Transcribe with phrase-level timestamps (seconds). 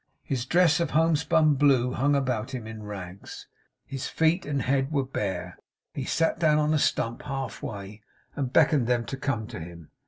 [0.23, 3.45] His dress of homespun blue hung about him in rags;
[3.85, 5.59] his feet and head were bare.
[5.93, 8.01] He sat down on a stump half way,
[8.35, 9.91] and beckoned them to come to him.